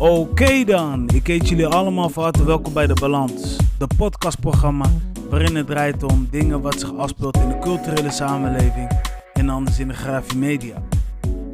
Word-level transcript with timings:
Oké 0.00 0.64
dan, 0.64 1.08
ik 1.14 1.26
heet 1.26 1.48
jullie 1.48 1.66
allemaal 1.66 2.08
van 2.08 2.22
harte 2.22 2.44
welkom 2.44 2.72
bij 2.72 2.86
De 2.86 2.94
Balans. 2.94 3.56
De 3.78 3.86
podcastprogramma 3.96 4.86
waarin 5.28 5.56
het 5.56 5.66
draait 5.66 6.02
om 6.02 6.28
dingen 6.30 6.60
wat 6.60 6.80
zich 6.80 6.96
afspeelt 6.96 7.36
in 7.36 7.48
de 7.48 7.58
culturele 7.58 8.10
samenleving 8.10 8.90
en 9.32 9.48
anders 9.48 9.78
in 9.78 9.88
de 9.88 9.94
grafie 9.94 10.38
media. 10.38 10.82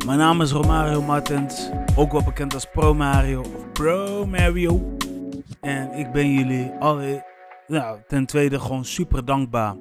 Mijn 0.07 0.19
naam 0.19 0.41
is 0.41 0.53
Romario 0.53 1.03
Martens, 1.03 1.71
ook 1.96 2.12
wel 2.12 2.23
bekend 2.23 2.55
als 2.55 2.67
Pro 2.73 2.95
Mario 2.95 3.41
of 3.41 3.73
Pro 3.73 4.27
Mario. 4.27 4.97
En 5.61 5.93
ik 5.93 6.13
ben 6.13 6.33
jullie 6.33 6.71
alle, 6.79 7.25
nou, 7.67 7.99
ten 8.07 8.27
tweede 8.27 8.61
gewoon 8.61 8.85
super 8.85 9.25
dankbaar 9.25 9.77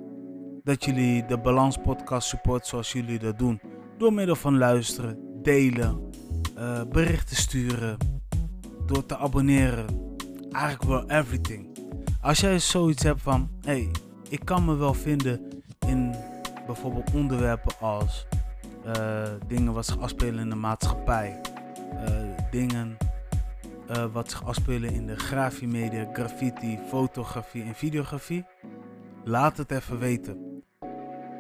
dat 0.64 0.86
jullie 0.86 1.26
de 1.26 1.38
Balans 1.38 1.78
podcast 1.84 2.28
support 2.28 2.68
zoals 2.68 2.92
jullie 2.92 3.20
dat 3.20 3.40
doen. 3.40 3.62
Door 3.98 4.14
middel 4.14 4.36
van 4.36 4.58
luisteren, 4.58 5.18
delen, 5.42 6.10
uh, 6.58 6.82
berichten 6.92 7.36
sturen, 7.36 7.98
door 8.86 9.06
te 9.06 9.18
abonneren. 9.18 9.86
Eigenlijk 10.52 10.84
wel 10.84 11.10
everything. 11.20 11.78
Als 12.22 12.40
jij 12.40 12.60
zoiets 12.60 13.04
hebt 13.04 13.22
van, 13.22 13.50
hey, 13.62 13.92
ik 14.30 14.46
kan 14.46 14.66
me 14.66 14.76
wel 14.76 14.94
vinden 14.94 15.64
in 15.88 16.16
bijvoorbeeld 16.66 17.14
onderwerpen 17.14 17.80
als 17.80 18.28
uh, 18.86 19.24
dingen 19.48 19.74
wat 19.74 19.86
zich 19.86 20.00
afspelen 20.00 20.40
in 20.40 20.50
de 20.50 20.56
maatschappij, 20.56 21.42
uh, 21.94 22.12
dingen 22.52 22.98
uh, 23.90 24.06
wat 24.12 24.30
zich 24.30 24.44
afspelen 24.44 24.94
in 24.94 25.06
de 25.06 25.16
grafiemedia, 25.16 26.10
graffiti, 26.14 26.80
fotografie 26.88 27.64
en 27.64 27.76
videografie. 27.76 28.46
Laat 29.24 29.58
het 29.58 29.72
even 29.72 30.00
weten. 30.00 30.64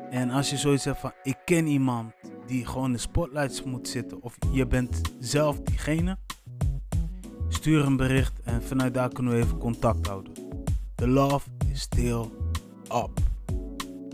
En 0.09 0.29
als 0.29 0.49
je 0.49 0.57
zoiets 0.57 0.85
hebt 0.85 0.99
van, 0.99 1.11
ik 1.23 1.37
ken 1.45 1.67
iemand 1.67 2.13
die 2.45 2.65
gewoon 2.65 2.85
in 2.85 2.91
de 2.91 2.97
spotlights 2.97 3.63
moet 3.63 3.87
zitten, 3.87 4.21
of 4.21 4.37
je 4.51 4.67
bent 4.67 5.01
zelf 5.19 5.59
diegene, 5.59 6.17
stuur 7.65 7.85
een 7.85 7.97
bericht 7.97 8.41
en 8.41 8.63
vanuit 8.63 8.93
daar 8.93 9.09
kunnen 9.09 9.33
we 9.33 9.39
even 9.39 9.57
contact 9.57 10.07
houden. 10.07 10.33
The 10.95 11.07
love 11.07 11.49
is 11.71 11.81
still 11.81 12.29
up. 12.93 13.19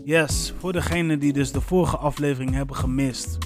Yes, 0.04 0.54
voor 0.58 0.72
degenen 0.72 1.18
die 1.18 1.32
dus 1.32 1.52
de 1.52 1.60
vorige 1.60 1.96
aflevering 1.96 2.54
hebben 2.54 2.76
gemist. 2.76 3.38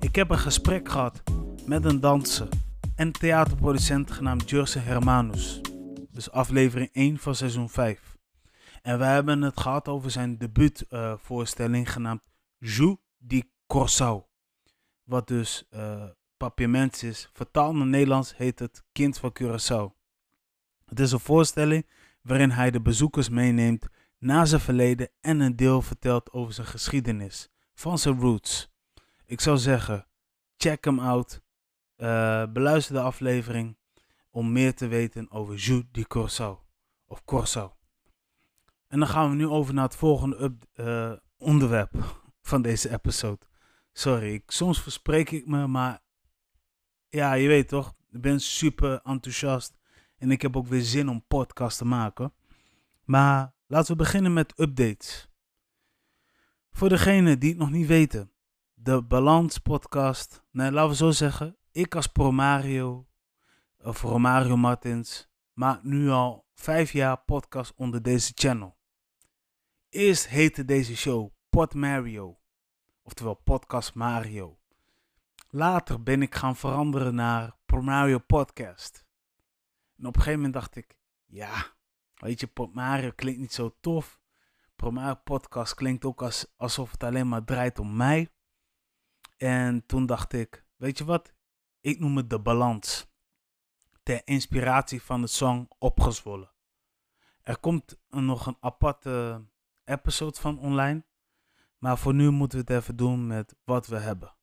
Ik 0.00 0.14
heb 0.14 0.30
een 0.30 0.38
gesprek 0.38 0.88
gehad 0.88 1.22
met 1.66 1.84
een 1.84 2.00
danser 2.00 2.48
en 2.96 3.12
theaterproducent 3.12 4.10
genaamd 4.10 4.50
Jurse 4.50 4.78
Hermanus. 4.78 5.60
Dus 6.10 6.30
aflevering 6.30 6.90
1 6.92 7.18
van 7.18 7.34
seizoen 7.34 7.68
5. 7.68 8.16
En 8.82 8.98
we 8.98 9.04
hebben 9.04 9.42
het 9.42 9.60
gehad 9.60 9.88
over 9.88 10.10
zijn 10.10 10.38
debuutvoorstelling 10.38 11.92
genaamd 11.92 12.28
Jou 12.58 12.96
di 13.18 13.42
Corsau. 13.66 14.22
Wat 15.04 15.28
dus 15.28 15.66
uh, 15.74 16.04
Papiaments 16.40 17.02
is. 17.02 17.30
Vertaald 17.32 17.74
naar 17.74 17.86
Nederlands 17.86 18.36
heet 18.36 18.58
het 18.58 18.84
Kind 18.92 19.18
van 19.18 19.32
Curaçao. 19.40 19.96
Het 20.84 21.00
is 21.00 21.12
een 21.12 21.20
voorstelling 21.20 21.86
waarin 22.22 22.50
hij 22.50 22.70
de 22.70 22.80
bezoekers 22.80 23.28
meeneemt 23.28 23.86
naar 24.18 24.46
zijn 24.46 24.60
verleden 24.60 25.08
en 25.20 25.40
een 25.40 25.56
deel 25.56 25.82
vertelt 25.82 26.32
over 26.32 26.52
zijn 26.52 26.66
geschiedenis, 26.66 27.48
van 27.74 27.98
zijn 27.98 28.20
roots. 28.20 28.70
Ik 29.26 29.40
zou 29.40 29.58
zeggen, 29.58 30.06
check 30.56 30.84
hem 30.84 30.98
out, 30.98 31.42
uh, 31.96 32.44
beluister 32.52 32.94
de 32.94 33.00
aflevering 33.00 33.76
om 34.30 34.52
meer 34.52 34.74
te 34.74 34.86
weten 34.86 35.30
over 35.30 35.54
Jus 35.54 35.82
di 35.90 36.06
Corso 36.06 36.64
of 37.06 37.24
Corso. 37.24 37.76
En 38.86 38.98
dan 38.98 39.08
gaan 39.08 39.30
we 39.30 39.36
nu 39.36 39.46
over 39.46 39.74
naar 39.74 39.84
het 39.84 39.96
volgende 39.96 40.56
uh, 40.74 41.12
onderwerp 41.36 42.22
van 42.42 42.62
deze 42.62 42.92
episode. 42.92 43.46
Sorry, 43.92 44.34
ik, 44.34 44.50
soms 44.50 44.82
verspreek 44.82 45.30
ik 45.30 45.46
me, 45.46 45.66
maar 45.66 46.08
ja, 47.10 47.32
je 47.32 47.48
weet 47.48 47.68
toch, 47.68 47.94
ik 48.10 48.20
ben 48.20 48.40
super 48.40 49.00
enthousiast 49.02 49.78
en 50.18 50.30
ik 50.30 50.42
heb 50.42 50.56
ook 50.56 50.66
weer 50.66 50.82
zin 50.82 51.08
om 51.08 51.24
podcast 51.26 51.78
te 51.78 51.84
maken. 51.84 52.32
Maar 53.04 53.54
laten 53.66 53.90
we 53.92 53.96
beginnen 53.96 54.32
met 54.32 54.60
updates. 54.60 55.28
Voor 56.70 56.88
degenen 56.88 57.38
die 57.38 57.48
het 57.50 57.58
nog 57.58 57.70
niet 57.70 57.86
weten, 57.86 58.32
de 58.74 59.02
Balans 59.02 59.58
podcast, 59.58 60.44
nee, 60.50 60.72
laten 60.72 60.90
we 60.90 60.96
zo 60.96 61.10
zeggen, 61.10 61.56
ik 61.72 61.94
als 61.94 62.06
Pro 62.06 62.32
Mario, 62.32 63.06
of 63.78 64.02
Romario 64.02 64.56
Martins, 64.56 65.30
maak 65.52 65.82
nu 65.82 66.08
al 66.08 66.46
vijf 66.54 66.92
jaar 66.92 67.22
podcast 67.24 67.72
onder 67.76 68.02
deze 68.02 68.32
channel. 68.34 68.78
Eerst 69.88 70.28
heette 70.28 70.64
deze 70.64 70.96
show 70.96 71.30
Pod 71.48 71.74
Mario, 71.74 72.40
oftewel 73.02 73.34
Podcast 73.34 73.94
Mario. 73.94 74.59
Later 75.52 76.02
ben 76.02 76.22
ik 76.22 76.34
gaan 76.34 76.56
veranderen 76.56 77.14
naar 77.14 77.56
Mario 77.66 78.18
Podcast. 78.18 79.06
En 79.96 80.06
op 80.06 80.14
een 80.14 80.20
gegeven 80.20 80.34
moment 80.34 80.54
dacht 80.54 80.76
ik, 80.76 80.96
ja, 81.26 81.66
weet 82.14 82.40
je, 82.40 82.46
Pod 82.46 82.74
Mario 82.74 83.10
klinkt 83.14 83.40
niet 83.40 83.52
zo 83.52 83.76
tof. 83.80 84.20
Mario 84.76 85.20
Podcast 85.24 85.74
klinkt 85.74 86.04
ook 86.04 86.22
als, 86.22 86.52
alsof 86.56 86.90
het 86.90 87.02
alleen 87.02 87.28
maar 87.28 87.44
draait 87.44 87.78
om 87.78 87.96
mij. 87.96 88.32
En 89.36 89.86
toen 89.86 90.06
dacht 90.06 90.32
ik, 90.32 90.66
weet 90.76 90.98
je 90.98 91.04
wat, 91.04 91.34
ik 91.80 91.98
noem 91.98 92.16
het 92.16 92.30
de 92.30 92.40
balans. 92.40 93.10
Ter 94.02 94.22
inspiratie 94.24 95.02
van 95.02 95.20
de 95.20 95.26
song 95.26 95.68
Opgezwollen. 95.78 96.52
Er 97.42 97.58
komt 97.58 98.00
nog 98.08 98.46
een 98.46 98.56
aparte 98.60 99.44
episode 99.84 100.40
van 100.40 100.58
online. 100.58 101.04
Maar 101.78 101.98
voor 101.98 102.14
nu 102.14 102.30
moeten 102.30 102.58
we 102.58 102.72
het 102.72 102.82
even 102.82 102.96
doen 102.96 103.26
met 103.26 103.56
wat 103.64 103.86
we 103.86 103.96
hebben. 103.96 104.38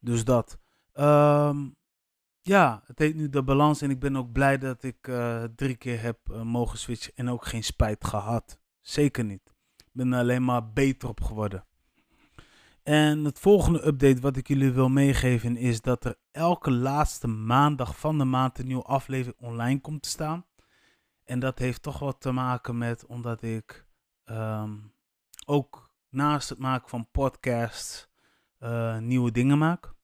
Dus 0.00 0.24
dat. 0.24 0.58
Um, 0.94 1.76
ja, 2.40 2.82
het 2.86 2.98
heet 2.98 3.14
nu 3.14 3.28
de 3.28 3.42
balans. 3.42 3.82
En 3.82 3.90
ik 3.90 3.98
ben 3.98 4.16
ook 4.16 4.32
blij 4.32 4.58
dat 4.58 4.82
ik 4.82 5.06
uh, 5.06 5.44
drie 5.44 5.76
keer 5.76 6.02
heb 6.02 6.18
uh, 6.30 6.42
mogen 6.42 6.78
switchen. 6.78 7.12
En 7.14 7.28
ook 7.28 7.46
geen 7.46 7.64
spijt 7.64 8.04
gehad. 8.04 8.60
Zeker 8.80 9.24
niet. 9.24 9.54
Ik 9.76 9.90
ben 9.92 10.12
er 10.12 10.18
alleen 10.18 10.44
maar 10.44 10.72
beter 10.72 11.08
op 11.08 11.20
geworden. 11.20 11.64
En 12.82 13.24
het 13.24 13.38
volgende 13.38 13.86
update 13.86 14.20
wat 14.20 14.36
ik 14.36 14.48
jullie 14.48 14.72
wil 14.72 14.88
meegeven 14.88 15.56
is 15.56 15.80
dat 15.80 16.04
er 16.04 16.18
elke 16.30 16.70
laatste 16.70 17.26
maandag 17.26 17.98
van 17.98 18.18
de 18.18 18.24
maand 18.24 18.58
een 18.58 18.66
nieuwe 18.66 18.82
aflevering 18.82 19.40
online 19.40 19.80
komt 19.80 20.02
te 20.02 20.08
staan. 20.08 20.46
En 21.24 21.38
dat 21.38 21.58
heeft 21.58 21.82
toch 21.82 21.98
wat 21.98 22.20
te 22.20 22.32
maken 22.32 22.78
met 22.78 23.06
omdat 23.06 23.42
ik 23.42 23.86
um, 24.24 24.94
ook 25.46 25.90
naast 26.08 26.48
het 26.48 26.58
maken 26.58 26.88
van 26.88 27.10
podcasts 27.10 28.09
uh, 28.60 28.98
nieuwe 28.98 29.30
dingen 29.30 29.58
maak. 29.58 29.94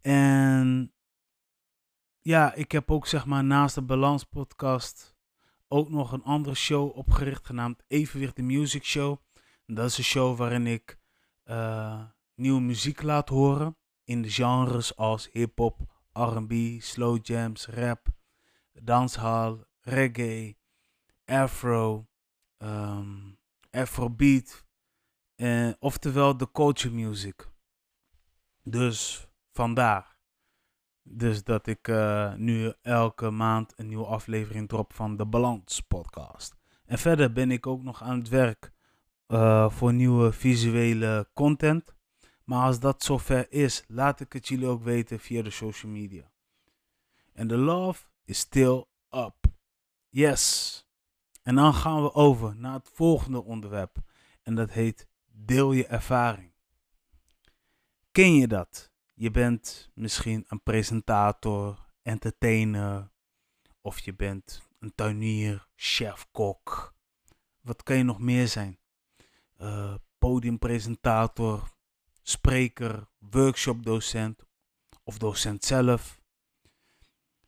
En 0.00 0.92
ja, 2.20 2.54
ik 2.54 2.72
heb 2.72 2.90
ook 2.90 3.06
zeg 3.06 3.26
maar 3.26 3.44
naast 3.44 3.74
de 3.74 3.82
Balans 3.82 4.24
podcast 4.24 5.16
ook 5.68 5.90
nog 5.90 6.12
een 6.12 6.22
andere 6.22 6.54
show 6.54 6.96
opgericht 6.96 7.46
genaamd 7.46 7.82
Evenwicht 7.86 8.36
de 8.36 8.42
Music 8.42 8.84
Show. 8.84 9.16
Dat 9.66 9.86
is 9.86 9.98
een 9.98 10.04
show 10.04 10.36
waarin 10.36 10.66
ik 10.66 10.98
uh, 11.44 12.02
nieuwe 12.34 12.60
muziek 12.60 13.02
laat 13.02 13.28
horen 13.28 13.76
in 14.04 14.22
de 14.22 14.30
genres 14.30 14.96
als 14.96 15.28
hip-hop, 15.32 15.80
RB, 16.12 16.80
slow 16.80 17.18
jams, 17.26 17.66
rap, 17.66 18.06
dancehall, 18.72 19.64
reggae, 19.80 20.56
afro, 21.24 22.08
um, 22.58 23.38
afrobeat, 23.70 24.64
uh, 25.36 25.72
oftewel 25.78 26.36
de 26.36 26.50
culture 26.52 26.94
music. 26.94 27.48
Dus 28.62 29.28
vandaar. 29.52 30.16
Dus 31.02 31.44
dat 31.44 31.66
ik 31.66 31.88
uh, 31.88 32.34
nu 32.34 32.72
elke 32.82 33.30
maand 33.30 33.72
een 33.76 33.86
nieuwe 33.86 34.06
aflevering 34.06 34.68
drop 34.68 34.92
van 34.92 35.16
de 35.16 35.26
Balans 35.26 35.80
podcast. 35.80 36.56
En 36.86 36.98
verder 36.98 37.32
ben 37.32 37.50
ik 37.50 37.66
ook 37.66 37.82
nog 37.82 38.02
aan 38.02 38.18
het 38.18 38.28
werk 38.28 38.72
uh, 39.28 39.70
voor 39.70 39.92
nieuwe 39.92 40.32
visuele 40.32 41.28
content. 41.32 41.94
Maar 42.44 42.66
als 42.66 42.80
dat 42.80 43.02
zover 43.02 43.52
is, 43.52 43.84
laat 43.86 44.20
ik 44.20 44.32
het 44.32 44.48
jullie 44.48 44.66
ook 44.66 44.82
weten 44.82 45.20
via 45.20 45.42
de 45.42 45.50
social 45.50 45.92
media. 45.92 46.30
En 47.32 47.46
de 47.48 47.56
love 47.56 48.04
is 48.24 48.38
still 48.38 48.84
up. 49.10 49.34
Yes. 50.08 50.86
En 51.42 51.54
dan 51.54 51.74
gaan 51.74 52.02
we 52.02 52.14
over 52.14 52.56
naar 52.56 52.74
het 52.74 52.90
volgende 52.92 53.44
onderwerp. 53.44 53.96
En 54.42 54.54
dat 54.54 54.70
heet 54.70 55.08
deel 55.36 55.72
je 55.72 55.86
ervaring. 55.86 56.52
Ken 58.10 58.34
je 58.34 58.48
dat? 58.48 58.92
Je 59.14 59.30
bent 59.30 59.90
misschien 59.94 60.44
een 60.48 60.62
presentator, 60.62 61.86
entertainer, 62.02 63.10
of 63.80 64.00
je 64.00 64.14
bent 64.14 64.62
een 64.78 64.94
tuinier, 64.94 65.68
chef, 65.76 66.26
kok. 66.30 66.94
Wat 67.60 67.82
kan 67.82 67.96
je 67.96 68.02
nog 68.02 68.18
meer 68.18 68.48
zijn? 68.48 68.78
Uh, 69.60 69.94
podiumpresentator, 70.18 71.72
spreker, 72.22 73.08
workshopdocent 73.18 74.44
of 75.02 75.18
docent 75.18 75.64
zelf. 75.64 76.20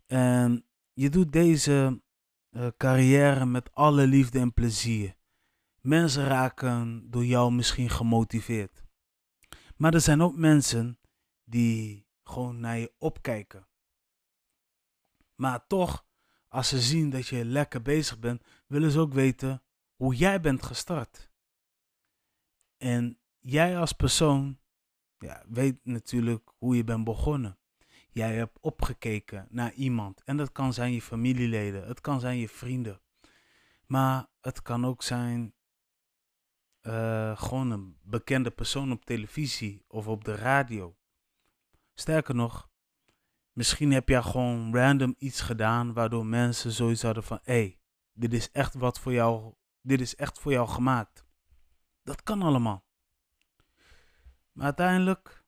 En 0.06 0.66
je 0.92 1.08
doet 1.08 1.32
deze 1.32 2.02
uh, 2.50 2.66
carrière 2.76 3.46
met 3.46 3.72
alle 3.72 4.06
liefde 4.06 4.38
en 4.38 4.52
plezier. 4.52 5.15
Mensen 5.86 6.24
raken 6.24 7.10
door 7.10 7.24
jou 7.24 7.52
misschien 7.52 7.90
gemotiveerd. 7.90 8.84
Maar 9.76 9.94
er 9.94 10.00
zijn 10.00 10.22
ook 10.22 10.36
mensen 10.36 10.98
die 11.44 12.06
gewoon 12.24 12.60
naar 12.60 12.78
je 12.78 12.92
opkijken. 12.98 13.66
Maar 15.34 15.66
toch, 15.66 16.06
als 16.48 16.68
ze 16.68 16.80
zien 16.80 17.10
dat 17.10 17.26
je 17.26 17.44
lekker 17.44 17.82
bezig 17.82 18.18
bent, 18.18 18.42
willen 18.66 18.90
ze 18.90 18.98
ook 18.98 19.12
weten 19.12 19.62
hoe 19.96 20.14
jij 20.14 20.40
bent 20.40 20.62
gestart. 20.62 21.30
En 22.76 23.18
jij 23.38 23.78
als 23.78 23.92
persoon 23.92 24.58
ja, 25.18 25.44
weet 25.48 25.84
natuurlijk 25.84 26.52
hoe 26.58 26.76
je 26.76 26.84
bent 26.84 27.04
begonnen. 27.04 27.58
Jij 28.10 28.34
hebt 28.34 28.58
opgekeken 28.60 29.46
naar 29.50 29.72
iemand. 29.72 30.22
En 30.24 30.36
dat 30.36 30.52
kan 30.52 30.72
zijn 30.72 30.92
je 30.92 31.02
familieleden, 31.02 31.86
het 31.86 32.00
kan 32.00 32.20
zijn 32.20 32.38
je 32.38 32.48
vrienden. 32.48 33.00
Maar 33.86 34.26
het 34.40 34.62
kan 34.62 34.86
ook 34.86 35.02
zijn 35.02 35.54
uh, 36.86 37.36
gewoon 37.38 37.70
een 37.70 37.96
bekende 38.02 38.50
persoon 38.50 38.92
op 38.92 39.04
televisie 39.04 39.84
of 39.88 40.06
op 40.06 40.24
de 40.24 40.34
radio. 40.34 40.96
Sterker 41.94 42.34
nog, 42.34 42.70
misschien 43.52 43.92
heb 43.92 44.08
jij 44.08 44.22
gewoon 44.22 44.74
random 44.76 45.14
iets 45.18 45.40
gedaan 45.40 45.92
waardoor 45.92 46.26
mensen 46.26 46.70
zoiets 46.70 47.02
hadden 47.02 47.22
van: 47.22 47.38
hé, 47.42 47.52
hey, 47.52 47.80
dit 48.12 48.32
is 48.32 48.50
echt 48.50 48.74
wat 48.74 49.00
voor 49.00 49.12
jou, 49.12 49.54
dit 49.80 50.00
is 50.00 50.16
echt 50.16 50.38
voor 50.38 50.52
jou 50.52 50.68
gemaakt. 50.68 51.24
Dat 52.02 52.22
kan 52.22 52.42
allemaal. 52.42 52.84
Maar 54.52 54.64
uiteindelijk 54.64 55.44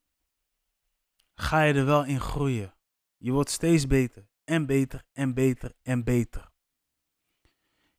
ga 1.35 1.62
je 1.62 1.75
er 1.75 1.85
wel 1.85 2.05
in 2.05 2.20
groeien. 2.20 2.75
Je 3.17 3.32
wordt 3.32 3.50
steeds 3.50 3.87
beter 3.87 4.29
en 4.44 4.67
beter 4.67 5.05
en 5.12 5.35
beter 5.35 5.73
en 5.82 6.05
beter. 6.05 6.50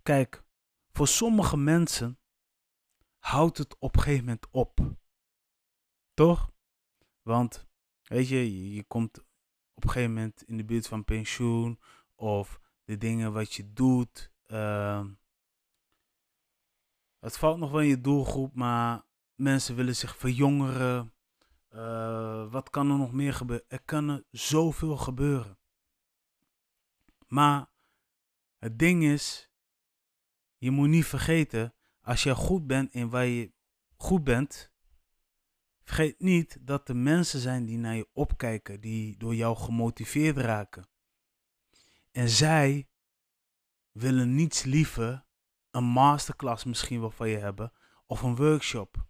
Kijk, 0.04 0.44
voor 0.92 1.08
sommige 1.08 1.58
mensen 1.58 2.20
houdt 3.20 3.58
het 3.58 3.76
op 3.80 3.96
een 3.96 4.02
gegeven 4.02 4.26
moment 4.26 4.48
op. 4.52 4.80
Toch? 6.14 6.52
Want, 7.22 7.68
weet 8.04 8.28
je, 8.28 8.74
je, 8.74 8.84
komt 8.84 9.20
op 9.74 9.84
een 9.84 9.90
gegeven 9.90 10.14
moment 10.14 10.44
in 10.44 10.58
de 10.58 10.66
buurt 10.66 10.88
van 10.88 11.06
pensioen 11.06 11.80
of 12.16 12.60
de 12.84 12.98
dingen 12.98 13.34
wat 13.34 13.54
je 13.54 13.74
doet. 13.74 14.32
Uh, 14.48 15.06
het 17.20 17.38
valt 17.38 17.58
nog 17.58 17.72
wel 17.72 17.82
in 17.82 17.88
je 17.88 18.02
doelgroep, 18.02 18.56
maar 18.56 19.06
mensen 19.36 19.76
willen 19.76 19.96
zich 19.96 20.18
verjongeren. 20.18 21.14
Uh, 21.70 22.52
wat 22.52 22.70
kan 22.70 22.92
er 22.92 22.98
nog 22.98 23.12
meer 23.12 23.34
gebeuren? 23.34 23.66
Er 23.70 23.82
kan 23.82 24.10
er 24.10 24.24
zoveel 24.32 24.98
gebeuren. 24.98 25.58
Maar 27.28 27.70
het 28.58 28.80
ding 28.80 29.04
is, 29.04 29.52
je 30.58 30.72
moet 30.72 30.90
niet 30.90 31.06
vergeten, 31.06 31.74
als 32.02 32.24
je 32.24 32.36
goed 32.36 32.68
bent 32.68 32.94
in 32.94 33.10
waar 33.10 33.26
je 33.26 33.52
goed 33.96 34.24
bent, 34.24 34.72
vergeet 35.84 36.20
niet 36.20 36.58
dat 36.62 36.90
er 36.90 36.96
mensen 36.96 37.40
zijn 37.40 37.66
die 37.66 37.78
naar 37.78 37.96
je 37.96 38.10
opkijken, 38.14 38.82
die 38.82 39.18
door 39.18 39.36
jou 39.36 39.58
gemotiveerd 39.58 40.38
raken. 40.38 40.90
En 42.12 42.30
zij 42.30 42.90
willen 43.92 44.36
niets 44.36 44.64
liever 44.64 45.26
een 45.72 45.84
masterclass 45.84 46.64
misschien 46.64 47.00
wel 47.00 47.12
van 47.12 47.30
je 47.30 47.38
hebben 47.38 47.74
of 48.06 48.22
een 48.22 48.36
workshop. 48.36 49.08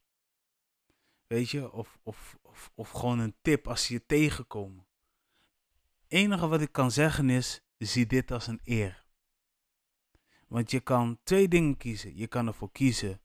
Weet 1.27 1.49
je, 1.49 1.71
of, 1.71 1.99
of, 2.03 2.37
of, 2.41 2.71
of 2.75 2.91
gewoon 2.91 3.19
een 3.19 3.35
tip 3.41 3.67
als 3.67 3.85
ze 3.85 3.93
je 3.93 4.05
tegenkomen. 4.05 4.87
Het 6.01 6.05
enige 6.07 6.47
wat 6.47 6.61
ik 6.61 6.71
kan 6.71 6.91
zeggen 6.91 7.29
is, 7.29 7.61
zie 7.77 8.05
dit 8.05 8.31
als 8.31 8.47
een 8.47 8.61
eer. 8.63 9.07
Want 10.49 10.71
je 10.71 10.79
kan 10.79 11.19
twee 11.23 11.47
dingen 11.47 11.77
kiezen. 11.77 12.15
Je 12.15 12.27
kan 12.27 12.47
ervoor 12.47 12.71
kiezen 12.71 13.21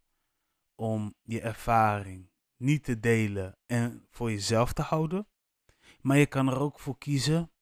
om 0.75 1.15
je 1.23 1.41
ervaring 1.41 2.31
niet 2.57 2.85
te 2.85 3.01
delen 3.01 3.59
en 3.67 4.07
voor 4.11 4.31
jezelf 4.31 4.73
te 4.73 4.83
houden. 4.83 5.29
Maar 6.01 6.17
je 6.17 6.27
kan 6.27 6.49
er 6.49 6.59
ook 6.59 6.79
voor 6.79 6.99
kiezen 6.99 7.53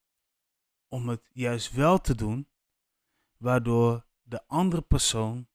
om 0.88 1.09
het 1.09 1.31
juist 1.32 1.73
wel 1.73 1.99
te 1.99 2.14
doen, 2.14 2.49
waardoor 3.37 4.06
de 4.23 4.47
andere 4.47 4.82
persoon 4.82 5.49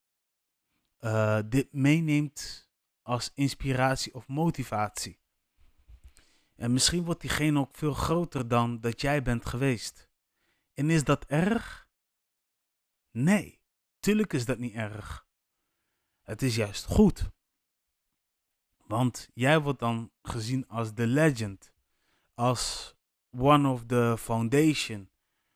uh, 0.99 1.39
dit 1.45 1.73
meeneemt 1.73 2.69
als 3.01 3.31
inspiratie 3.33 4.13
of 4.13 4.27
motivatie. 4.27 5.19
En 6.55 6.73
misschien 6.73 7.03
wordt 7.03 7.21
diegene 7.21 7.59
ook 7.59 7.75
veel 7.75 7.93
groter 7.93 8.47
dan 8.47 8.79
dat 8.79 9.01
jij 9.01 9.23
bent 9.23 9.45
geweest. 9.45 10.09
En 10.73 10.89
is 10.89 11.03
dat 11.03 11.25
erg? 11.25 11.89
Nee, 13.11 13.56
tuurlijk 14.07 14.33
is 14.33 14.45
dat 14.45 14.57
niet 14.57 14.73
erg. 14.73 15.27
Het 16.21 16.41
is 16.41 16.55
juist 16.55 16.85
goed. 16.85 17.29
Want 18.85 19.29
jij 19.33 19.59
wordt 19.61 19.79
dan 19.79 20.11
gezien 20.21 20.67
als 20.67 20.93
de 20.93 21.07
legend. 21.07 21.73
Als 22.33 22.95
one 23.31 23.69
of 23.69 23.85
the 23.85 24.15
foundation 24.19 25.09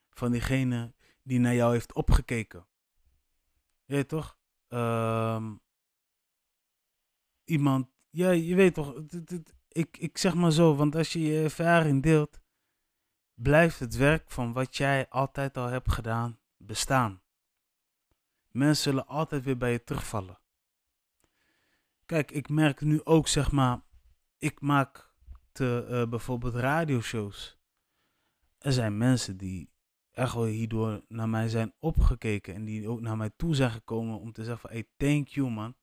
van 0.09 0.31
diegene 0.31 0.93
die 1.23 1.39
naar 1.39 1.53
jou 1.53 1.73
heeft 1.73 1.93
opgekeken. 1.93 2.67
Je 3.85 3.93
weet 3.93 4.07
toch? 4.07 4.37
Um, 4.67 5.61
iemand, 7.43 7.87
ja, 8.09 8.29
je 8.29 8.55
weet 8.55 8.73
toch, 8.73 9.03
ik, 9.67 9.97
ik 9.97 10.17
zeg 10.17 10.33
maar 10.33 10.51
zo, 10.51 10.75
want 10.75 10.95
als 10.95 11.13
je 11.13 11.19
je 11.19 11.43
ervaring 11.43 12.03
deelt, 12.03 12.39
blijft 13.33 13.79
het 13.79 13.95
werk 13.95 14.31
van 14.31 14.53
wat 14.53 14.77
jij 14.77 15.09
altijd 15.09 15.57
al 15.57 15.67
hebt 15.67 15.91
gedaan 15.91 16.39
bestaan. 16.57 17.20
Mensen 18.51 18.83
zullen 18.83 19.07
altijd 19.07 19.43
weer 19.43 19.57
bij 19.57 19.71
je 19.71 19.83
terugvallen. 19.83 20.39
Kijk, 22.05 22.31
ik 22.31 22.49
merk 22.49 22.81
nu 22.81 23.03
ook, 23.03 23.27
zeg 23.27 23.51
maar, 23.51 23.81
ik 24.37 24.61
maak 24.61 25.13
te, 25.51 25.87
uh, 25.89 26.09
bijvoorbeeld 26.09 26.55
radioshows. 26.55 27.59
Er 28.57 28.71
zijn 28.73 28.97
mensen 28.97 29.37
die 29.37 29.71
echt 30.11 30.33
wel 30.33 30.45
hierdoor 30.45 31.03
naar 31.07 31.29
mij 31.29 31.49
zijn 31.49 31.73
opgekeken 31.79 32.53
en 32.53 32.65
die 32.65 32.89
ook 32.89 33.01
naar 33.01 33.17
mij 33.17 33.31
toe 33.35 33.55
zijn 33.55 33.71
gekomen 33.71 34.19
om 34.19 34.31
te 34.31 34.43
zeggen 34.43 34.61
van, 34.61 34.69
hey, 34.69 34.87
thank 34.97 35.27
you 35.27 35.49
man, 35.49 35.75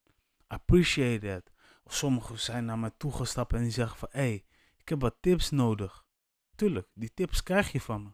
appreciate 0.47 1.27
that. 1.27 1.53
Of 1.83 1.95
sommigen 1.95 2.39
zijn 2.39 2.65
naar 2.65 2.79
mij 2.79 2.93
toegestapt 2.97 3.53
en 3.53 3.63
die 3.63 3.71
zeggen 3.71 3.99
van, 3.99 4.09
hey, 4.13 4.45
ik 4.77 4.89
heb 4.89 5.01
wat 5.01 5.17
tips 5.21 5.51
nodig. 5.51 6.07
Tuurlijk, 6.55 6.89
die 6.95 7.15
tips 7.15 7.43
krijg 7.43 7.73
je 7.73 7.81
van 7.81 8.03
me. 8.03 8.11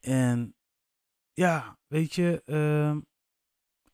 En 0.00 0.54
ja, 1.32 1.78
weet 1.86 2.14
je, 2.14 2.42
uh, 2.46 2.96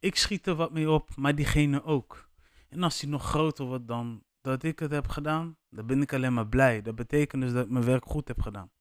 ik 0.05 0.17
schiet 0.17 0.47
er 0.47 0.55
wat 0.55 0.73
mee 0.73 0.91
op, 0.91 1.17
maar 1.17 1.35
diegene 1.35 1.83
ook. 1.83 2.31
En 2.69 2.83
als 2.83 2.99
die 2.99 3.09
nog 3.09 3.25
groter 3.25 3.65
wordt 3.65 3.89
dan 3.89 4.25
dat 4.41 4.63
ik 4.63 4.79
het 4.79 4.91
heb 4.91 5.09
gedaan, 5.09 5.59
dan 5.69 5.87
ben 5.87 6.03
ik 6.03 6.13
alleen 6.13 6.35
maar 6.35 6.49
blij. 6.49 6.83
Dat 6.83 6.95
betekent 6.95 7.43
dus 7.43 7.53
dat 7.53 7.65
ik 7.65 7.71
mijn 7.71 7.85
werk 7.85 8.05
goed 8.05 8.29
heb 8.29 8.41
gedaan. 8.41 8.73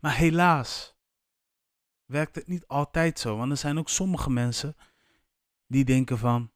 Maar 0.00 0.14
helaas 0.14 0.96
werkt 2.04 2.34
het 2.34 2.46
niet 2.46 2.66
altijd 2.66 3.18
zo. 3.18 3.36
Want 3.36 3.50
er 3.50 3.56
zijn 3.56 3.78
ook 3.78 3.88
sommige 3.88 4.30
mensen 4.30 4.76
die 5.66 5.84
denken 5.84 6.18
van... 6.18 6.52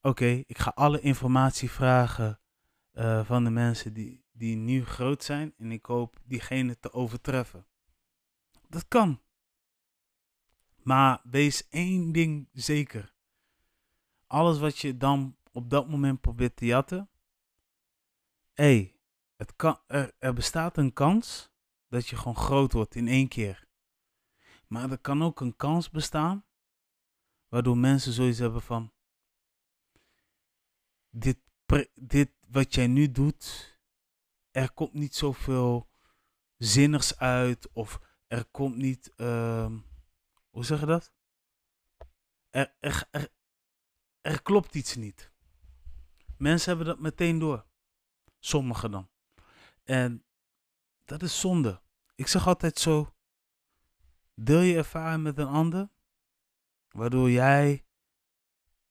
Oké, 0.00 0.42
ik 0.46 0.58
ga 0.58 0.72
alle 0.74 1.00
informatie 1.00 1.70
vragen 1.70 2.40
uh, 2.92 3.24
van 3.24 3.44
de 3.44 3.50
mensen 3.50 3.92
die, 3.92 4.24
die 4.32 4.56
nu 4.56 4.84
groot 4.84 5.24
zijn. 5.24 5.54
En 5.56 5.72
ik 5.72 5.86
hoop 5.86 6.20
diegene 6.24 6.78
te 6.78 6.92
overtreffen. 6.92 7.66
Dat 8.68 8.88
kan. 8.88 9.20
Maar 10.88 11.20
wees 11.24 11.68
één 11.68 12.12
ding 12.12 12.48
zeker. 12.52 13.14
Alles 14.26 14.58
wat 14.58 14.78
je 14.78 14.96
dan 14.96 15.36
op 15.52 15.70
dat 15.70 15.88
moment 15.88 16.20
probeert 16.20 16.56
te 16.56 16.66
jatten. 16.66 17.10
Hé, 18.52 18.94
hey, 19.36 20.12
er, 20.18 20.34
bestaat 20.34 20.76
een 20.76 20.92
kans 20.92 21.50
dat 21.88 22.08
je 22.08 22.16
gewoon 22.16 22.36
groot 22.36 22.72
wordt 22.72 22.94
in 22.94 23.08
één 23.08 23.28
keer. 23.28 23.66
Maar 24.66 24.90
er 24.90 24.98
kan 24.98 25.22
ook 25.22 25.40
een 25.40 25.56
kans 25.56 25.90
bestaan 25.90 26.44
waardoor 27.48 27.76
mensen 27.78 28.12
zoiets 28.12 28.38
hebben 28.38 28.62
van 28.62 28.92
dit, 31.10 31.38
dit 31.94 32.30
wat 32.46 32.74
jij 32.74 32.86
nu 32.86 33.10
doet, 33.10 33.78
er 34.50 34.72
komt 34.72 34.92
niet 34.92 35.14
zoveel 35.14 35.88
zinnigs 36.56 37.18
uit 37.18 37.68
of 37.72 38.00
er 38.26 38.44
komt 38.44 38.76
niet, 38.76 39.12
uh, 39.16 39.72
hoe 40.58 40.66
zeg 40.66 40.80
je 40.80 40.86
dat? 40.86 41.12
Er, 42.50 42.74
er, 42.80 43.28
er, 44.20 44.42
klopt 44.42 44.74
iets 44.74 44.94
niet. 44.96 45.32
Mensen 46.36 46.68
hebben 46.68 46.86
dat 46.94 47.02
meteen 47.02 47.38
door. 47.38 47.66
Sommigen 48.38 48.90
dan. 48.90 49.10
En 49.84 50.24
dat 51.04 51.22
is 51.22 51.40
zonde. 51.40 51.82
Ik 52.14 52.26
zeg 52.26 52.46
altijd 52.46 52.78
zo: 52.78 53.14
deel 54.34 54.60
je 54.60 54.76
ervaring 54.76 55.22
met 55.22 55.38
een 55.38 55.46
ander, 55.46 55.88
waardoor 56.88 57.30
jij 57.30 57.86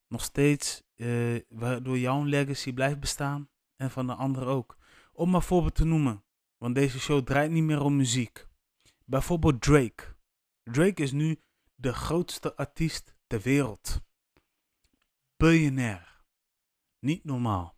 nog 0.08 0.24
steeds, 0.24 0.84
uh, 0.96 1.42
waardoor 1.50 1.98
jouw 1.98 2.24
legacy 2.24 2.74
blijft 2.74 3.00
bestaan 3.00 3.50
en 3.76 3.92
van 3.92 4.08
de 4.08 4.14
ander 4.16 4.46
ook. 4.46 4.78
Om 5.12 5.30
maar 5.30 5.44
voorbeeld 5.44 5.76
te 5.76 5.86
noemen, 5.86 6.24
want 6.58 6.76
deze 6.76 7.00
show 7.00 7.26
draait 7.26 7.52
niet 7.52 7.64
meer 7.64 7.82
om 7.82 7.96
muziek. 7.96 8.48
Bijvoorbeeld 9.06 9.62
Drake. 9.62 10.16
Drake 10.64 11.02
is 11.02 11.12
nu 11.12 11.42
de 11.80 11.94
grootste 11.94 12.56
artiest 12.56 13.16
ter 13.28 13.42
wereld. 13.42 14.02
Biljonair. 15.36 16.26
Niet 17.00 17.24
normaal. 17.24 17.78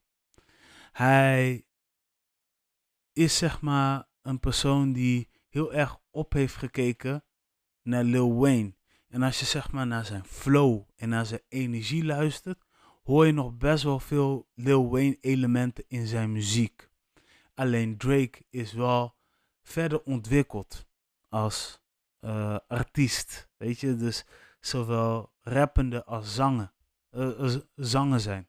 Hij 0.91 1.65
is 3.13 3.37
zeg 3.37 3.61
maar 3.61 4.07
een 4.21 4.39
persoon 4.39 4.93
die 4.93 5.29
heel 5.49 5.73
erg 5.73 5.99
op 6.09 6.33
heeft 6.33 6.55
gekeken 6.55 7.23
naar 7.81 8.03
Lil 8.03 8.35
Wayne. 8.35 8.75
En 9.07 9.21
als 9.21 9.39
je 9.39 9.45
zeg 9.45 9.71
maar 9.71 9.87
naar 9.87 10.05
zijn 10.05 10.25
flow 10.25 10.83
en 10.95 11.09
naar 11.09 11.25
zijn 11.25 11.41
energie 11.47 12.05
luistert, 12.05 12.63
hoor 13.03 13.25
je 13.25 13.31
nog 13.31 13.57
best 13.57 13.83
wel 13.83 13.99
veel 13.99 14.47
Lil 14.53 14.89
Wayne 14.89 15.17
elementen 15.21 15.83
in 15.87 16.07
zijn 16.07 16.31
muziek. 16.31 16.89
Alleen 17.53 17.97
Drake 17.97 18.45
is 18.49 18.73
wel 18.73 19.15
verder 19.61 20.03
ontwikkeld 20.03 20.87
als 21.29 21.81
uh, 22.21 22.57
artiest. 22.67 23.49
Weet 23.57 23.79
je, 23.79 23.95
dus 23.95 24.25
zowel 24.59 25.33
rappende 25.41 26.05
als 26.05 26.35
zangen, 26.35 26.73
uh, 27.11 27.55
zangen 27.75 28.21
zijn. 28.21 28.47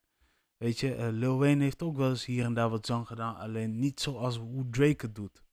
Weet 0.56 0.78
je, 0.78 1.12
Lil 1.12 1.38
Wayne 1.38 1.62
heeft 1.62 1.82
ook 1.82 1.96
wel 1.96 2.10
eens 2.10 2.24
hier 2.24 2.44
en 2.44 2.54
daar 2.54 2.68
wat 2.68 2.86
zang 2.86 3.06
gedaan, 3.06 3.36
alleen 3.36 3.78
niet 3.78 4.00
zoals 4.00 4.36
hoe 4.36 4.68
Drake 4.70 5.06
het 5.06 5.14
doet. 5.14 5.44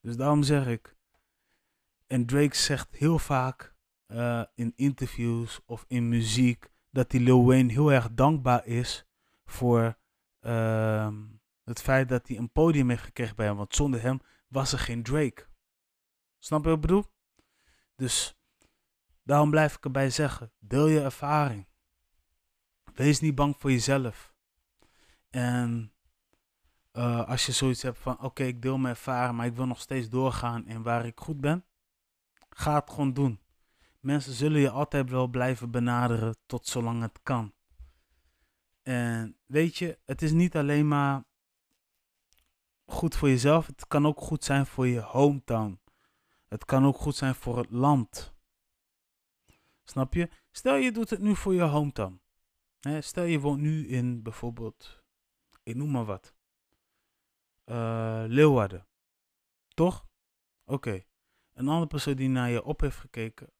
Dus 0.00 0.16
daarom 0.16 0.42
zeg 0.42 0.66
ik, 0.66 0.96
en 2.06 2.26
Drake 2.26 2.56
zegt 2.56 2.94
heel 2.94 3.18
vaak 3.18 3.74
in 4.54 4.72
interviews 4.76 5.60
of 5.64 5.84
in 5.88 6.08
muziek 6.08 6.70
dat 6.90 7.10
die 7.10 7.20
Lil 7.20 7.44
Wayne 7.44 7.72
heel 7.72 7.92
erg 7.92 8.12
dankbaar 8.12 8.66
is 8.66 9.06
voor 9.44 9.98
uh, 10.40 11.16
het 11.64 11.80
feit 11.80 12.08
dat 12.08 12.28
hij 12.28 12.36
een 12.36 12.52
podium 12.52 12.88
heeft 12.88 13.02
gekregen 13.02 13.36
bij 13.36 13.46
hem. 13.46 13.56
Want 13.56 13.74
zonder 13.74 14.02
hem 14.02 14.20
was 14.48 14.72
er 14.72 14.78
geen 14.78 15.02
Drake. 15.02 15.46
Snap 16.46 16.62
je 16.62 16.68
wat 16.68 16.76
ik 16.76 16.82
bedoel? 16.82 17.04
Dus 17.96 18.38
daarom 19.22 19.50
blijf 19.50 19.76
ik 19.76 19.84
erbij 19.84 20.10
zeggen: 20.10 20.52
deel 20.58 20.86
je 20.86 21.00
ervaring. 21.00 21.66
Wees 22.94 23.20
niet 23.20 23.34
bang 23.34 23.56
voor 23.58 23.70
jezelf. 23.70 24.34
En 25.30 25.92
uh, 26.92 27.28
als 27.28 27.46
je 27.46 27.52
zoiets 27.52 27.82
hebt 27.82 27.98
van: 27.98 28.20
oké, 28.20 28.42
ik 28.42 28.62
deel 28.62 28.78
mijn 28.78 28.94
ervaring, 28.94 29.36
maar 29.36 29.46
ik 29.46 29.54
wil 29.54 29.66
nog 29.66 29.80
steeds 29.80 30.08
doorgaan 30.08 30.66
in 30.66 30.82
waar 30.82 31.06
ik 31.06 31.20
goed 31.20 31.40
ben, 31.40 31.64
ga 32.48 32.74
het 32.74 32.90
gewoon 32.90 33.12
doen. 33.12 33.40
Mensen 34.00 34.32
zullen 34.32 34.60
je 34.60 34.70
altijd 34.70 35.10
wel 35.10 35.26
blijven 35.26 35.70
benaderen 35.70 36.36
tot 36.46 36.66
zolang 36.66 37.02
het 37.02 37.20
kan. 37.22 37.54
En 38.82 39.36
weet 39.46 39.76
je, 39.76 39.98
het 40.04 40.22
is 40.22 40.32
niet 40.32 40.56
alleen 40.56 40.88
maar 40.88 41.24
goed 42.84 43.16
voor 43.16 43.28
jezelf, 43.28 43.66
het 43.66 43.86
kan 43.86 44.06
ook 44.06 44.20
goed 44.20 44.44
zijn 44.44 44.66
voor 44.66 44.86
je 44.86 45.00
hometown. 45.00 45.84
Het 46.48 46.64
kan 46.64 46.84
ook 46.84 46.96
goed 46.96 47.16
zijn 47.16 47.34
voor 47.34 47.58
het 47.58 47.70
land. 47.70 48.34
Snap 49.84 50.14
je? 50.14 50.30
Stel 50.50 50.74
je 50.74 50.92
doet 50.92 51.10
het 51.10 51.20
nu 51.20 51.36
voor 51.36 51.54
je 51.54 51.62
hometown. 51.62 52.20
stel 53.00 53.24
je 53.24 53.40
woont 53.40 53.60
nu 53.60 53.88
in 53.88 54.22
bijvoorbeeld, 54.22 55.02
ik 55.62 55.74
noem 55.76 55.90
maar 55.90 56.04
wat, 56.04 56.34
uh, 57.64 58.24
Leeuwarden. 58.26 58.86
Toch? 59.68 60.06
Oké. 60.64 61.04
Een 61.52 61.68
andere 61.68 61.86
persoon 61.86 62.14
die 62.14 62.28
naar 62.28 62.50
je 62.50 62.64
op 62.64 62.80
heeft 62.80 62.96
gekeken, 62.96 63.52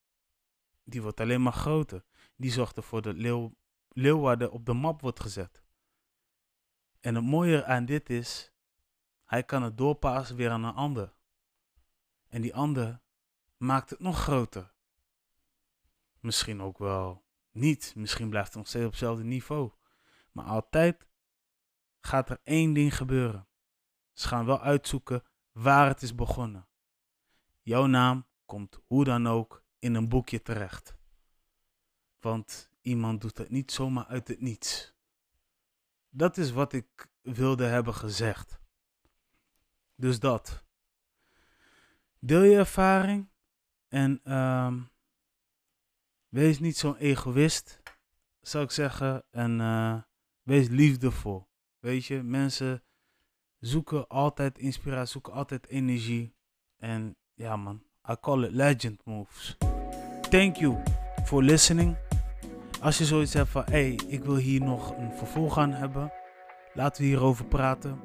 die 0.85 1.03
wordt 1.03 1.21
alleen 1.21 1.43
maar 1.43 1.53
groter. 1.53 2.05
Die 2.37 2.51
zorgt 2.51 2.77
ervoor 2.77 3.03
dat 3.03 3.17
Leeuw, 3.17 3.57
Leeuwarden 3.89 4.53
op 4.53 4.67
de 4.67 4.73
map 4.73 5.01
wordt 5.01 5.21
gezet. 5.21 5.65
En 7.01 7.15
het 7.15 7.25
mooie 7.25 7.65
aan 7.65 7.85
dit 7.85 8.11
is, 8.11 8.53
hij 9.25 9.45
kan 9.45 9.63
het 9.63 9.79
doorpassen 9.79 10.37
weer 10.37 10.51
aan 10.51 10.65
een 10.65 10.75
ander. 10.75 11.16
En 12.37 12.43
die 12.43 12.55
ander 12.55 13.01
maakt 13.57 13.91
het 13.91 14.01
nog 14.01 14.23
groter. 14.23 14.73
Misschien 16.21 16.63
ook 16.63 16.79
wel 16.79 17.25
niet. 17.51 17.93
Misschien 17.97 18.31
blijft 18.31 18.49
het 18.49 18.57
nog 18.57 18.67
steeds 18.67 18.85
op 18.85 18.91
hetzelfde 18.91 19.25
niveau. 19.25 19.73
Maar 20.33 20.45
altijd 20.45 21.07
gaat 22.01 22.31
er 22.31 22.41
één 22.43 22.73
ding 22.73 22.97
gebeuren. 22.97 23.49
Ze 24.13 24.29
gaan 24.29 24.47
wel 24.47 24.61
uitzoeken 24.61 25.23
waar 25.53 25.89
het 25.89 26.03
is 26.03 26.15
begonnen. 26.15 26.69
Jouw 27.63 27.87
naam 27.87 28.27
komt 28.45 28.81
hoe 28.87 29.05
dan 29.05 29.27
ook 29.27 29.65
in 29.79 29.95
een 29.95 30.09
boekje 30.09 30.43
terecht. 30.43 30.97
Want 32.21 32.71
iemand 32.81 33.21
doet 33.21 33.39
het 33.39 33.51
niet 33.51 33.73
zomaar 33.73 34.07
uit 34.07 34.29
het 34.29 34.41
niets. 34.41 34.95
Dat 36.09 36.37
is 36.37 36.51
wat 36.51 36.73
ik 36.73 37.09
wilde 37.21 37.65
hebben 37.65 37.95
gezegd. 37.95 38.61
Dus 39.95 40.21
dat. 40.21 40.66
Deel 42.21 42.43
je 42.43 42.57
ervaring 42.57 43.31
en 43.89 44.35
um, 44.37 44.91
wees 46.29 46.59
niet 46.59 46.77
zo'n 46.77 46.97
egoïst, 46.97 47.83
zou 48.41 48.65
ik 48.65 48.71
zeggen. 48.71 49.25
En 49.31 49.61
uh, 49.61 50.03
wees 50.43 50.69
liefdevol. 50.69 51.49
Weet 51.79 52.05
je, 52.05 52.23
mensen 52.23 52.83
zoeken 53.59 54.09
altijd 54.09 54.59
inspiratie, 54.59 55.13
zoeken 55.13 55.33
altijd 55.33 55.67
energie. 55.67 56.35
En 56.77 57.17
ja 57.35 57.57
man, 57.57 57.83
I 58.11 58.17
call 58.21 58.45
it 58.45 58.53
legend 58.53 59.05
moves. 59.05 59.57
Thank 60.31 60.57
you 60.57 60.83
for 61.25 61.43
listening. 61.43 61.97
Als 62.81 62.99
je 62.99 63.05
zoiets 63.05 63.33
hebt 63.33 63.49
van, 63.49 63.65
hé, 63.65 63.71
hey, 63.71 64.01
ik 64.07 64.25
wil 64.25 64.37
hier 64.37 64.61
nog 64.61 64.97
een 64.97 65.13
vervolg 65.13 65.59
aan 65.59 65.73
hebben, 65.73 66.13
laten 66.75 67.03
we 67.03 67.09
hierover 67.09 67.45
praten. 67.45 68.01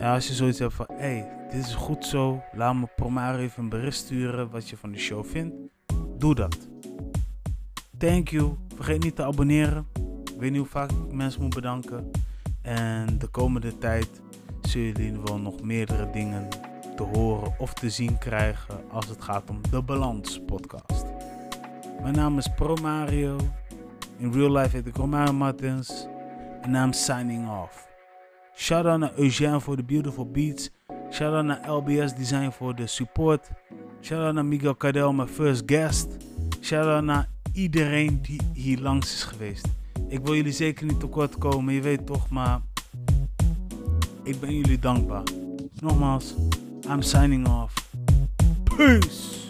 Als 0.00 0.28
je 0.28 0.34
zoiets 0.34 0.58
hebt 0.58 0.74
van, 0.74 0.86
hé, 0.88 0.96
hey, 0.96 1.28
dit 1.50 1.66
is 1.66 1.74
goed 1.74 2.06
zo, 2.06 2.42
laat 2.52 2.74
me 2.74 2.86
Promare 2.96 3.38
even 3.38 3.62
een 3.62 3.68
bericht 3.68 3.96
sturen 3.96 4.50
wat 4.50 4.68
je 4.68 4.76
van 4.76 4.92
de 4.92 4.98
show 4.98 5.24
vindt. 5.24 5.54
Doe 6.18 6.34
dat. 6.34 6.68
Thank 7.98 8.28
you. 8.28 8.56
Vergeet 8.74 9.02
niet 9.02 9.16
te 9.16 9.22
abonneren. 9.22 9.86
Ik 10.24 10.40
weet 10.40 10.50
niet 10.50 10.60
hoe 10.60 10.68
vaak 10.68 10.90
ik 10.90 11.12
mensen 11.12 11.42
moet 11.42 11.54
bedanken. 11.54 12.10
En 12.62 13.18
de 13.18 13.26
komende 13.26 13.78
tijd 13.78 14.08
zullen 14.62 14.92
jullie 14.92 15.20
wel 15.24 15.38
nog 15.38 15.62
meerdere 15.62 16.10
dingen 16.10 16.48
te 16.96 17.02
horen 17.02 17.54
of 17.58 17.74
te 17.74 17.90
zien 17.90 18.18
krijgen 18.18 18.90
als 18.90 19.08
het 19.08 19.22
gaat 19.22 19.50
om 19.50 19.60
de 19.70 19.82
Balans 19.82 20.40
podcast. 20.46 21.04
Mijn 22.02 22.14
naam 22.14 22.38
is 22.38 22.48
Pro 22.54 22.74
Mario. 22.74 23.36
In 24.16 24.32
real 24.32 24.52
life 24.52 24.76
heet 24.76 24.86
ik 24.86 24.96
Romario 24.96 25.32
Martins. 25.32 26.06
En 26.62 26.74
I'm 26.74 26.92
signing 26.92 27.48
off. 27.48 27.93
Shout 28.56 28.86
out 28.86 28.98
naar 28.98 29.12
Eugène 29.16 29.60
voor 29.60 29.76
de 29.76 29.82
beautiful 29.82 30.30
beats. 30.30 30.70
Shout 31.10 31.34
out 31.34 31.44
naar 31.44 31.70
LBS 31.70 32.14
Design 32.14 32.50
voor 32.50 32.74
de 32.74 32.86
support. 32.86 33.50
Shout 34.00 34.24
out 34.24 34.34
naar 34.34 34.44
Miguel 34.44 34.76
Cadel, 34.76 35.12
mijn 35.12 35.28
first 35.28 35.62
guest. 35.66 36.16
Shout 36.60 36.86
out 36.86 37.04
naar 37.04 37.28
iedereen 37.52 38.22
die 38.22 38.40
hier 38.52 38.78
langs 38.78 39.14
is 39.14 39.24
geweest. 39.24 39.68
Ik 40.08 40.20
wil 40.24 40.34
jullie 40.34 40.52
zeker 40.52 40.86
niet 40.86 41.00
tekort 41.00 41.38
komen, 41.38 41.74
je 41.74 41.80
weet 41.80 42.06
toch, 42.06 42.30
maar 42.30 42.60
ik 44.22 44.40
ben 44.40 44.56
jullie 44.56 44.78
dankbaar. 44.78 45.22
Nogmaals, 45.80 46.34
I'm 46.88 47.02
signing 47.02 47.48
off. 47.48 47.90
Peace! 48.76 49.43